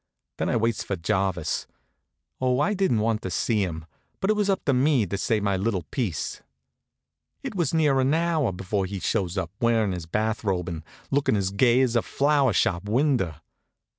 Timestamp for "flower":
12.01-12.51